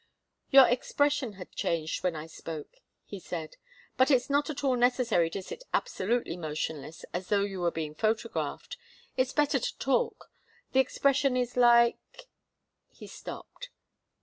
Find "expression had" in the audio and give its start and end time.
0.67-1.51